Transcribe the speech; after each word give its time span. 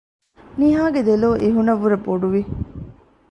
ނިހާގެ 0.59 1.01
ދެލޯ 1.07 1.29
އިހުނަށްވުރެ 1.43 1.97
ބޮޑުވި 2.05 2.41